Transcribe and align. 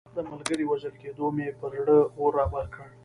د 0.15 0.17
ملګري 0.29 0.63
وژل 0.67 0.93
کېدو 1.01 1.25
مې 1.35 1.47
پر 1.59 1.71
زړه 1.79 1.97
اور 2.19 2.31
رابل 2.39 2.65
کړ. 2.75 2.87